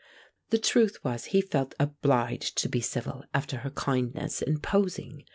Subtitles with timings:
[0.49, 5.25] The truth was he felt obliged to be civil after her kindness in posing.